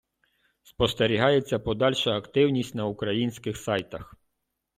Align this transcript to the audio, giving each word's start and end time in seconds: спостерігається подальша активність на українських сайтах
спостерігається 0.63 1.59
подальша 1.59 2.11
активність 2.17 2.75
на 2.75 2.85
українських 2.85 3.57
сайтах 3.57 4.15